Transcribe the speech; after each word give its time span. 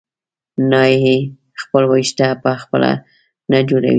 نایي 0.71 1.17
خپل 1.61 1.83
وېښته 1.91 2.27
په 2.43 2.51
خپله 2.63 2.91
نه 3.51 3.59
جوړوي. 3.69 3.89